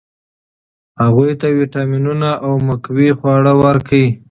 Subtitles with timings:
[1.01, 4.05] هغوی ته ویټامینونه او مقوي خواړه ورکړئ.